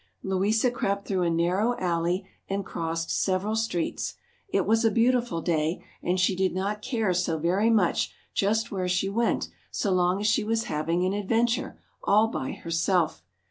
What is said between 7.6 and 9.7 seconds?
much just where she went